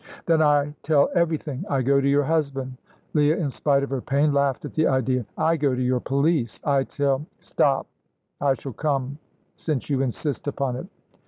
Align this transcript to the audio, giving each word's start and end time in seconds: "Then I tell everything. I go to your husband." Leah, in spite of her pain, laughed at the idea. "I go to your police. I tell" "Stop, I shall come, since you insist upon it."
"Then 0.25 0.41
I 0.41 0.73
tell 0.81 1.11
everything. 1.13 1.63
I 1.69 1.83
go 1.83 2.01
to 2.01 2.09
your 2.09 2.23
husband." 2.23 2.75
Leah, 3.13 3.37
in 3.37 3.51
spite 3.51 3.83
of 3.83 3.91
her 3.91 4.01
pain, 4.01 4.33
laughed 4.33 4.65
at 4.65 4.73
the 4.73 4.87
idea. 4.87 5.27
"I 5.37 5.57
go 5.57 5.75
to 5.75 5.79
your 5.83 5.99
police. 5.99 6.59
I 6.63 6.85
tell" 6.85 7.23
"Stop, 7.39 7.85
I 8.41 8.55
shall 8.55 8.73
come, 8.73 9.19
since 9.57 9.91
you 9.91 10.01
insist 10.01 10.47
upon 10.47 10.75
it." 10.77 10.87